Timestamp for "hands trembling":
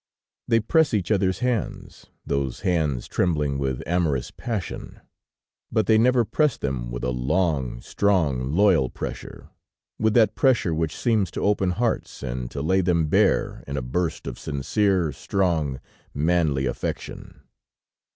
2.61-3.59